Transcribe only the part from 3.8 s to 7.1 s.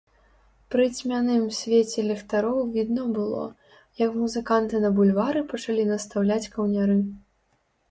як музыканты на бульвары пачалі настаўляць каўняры.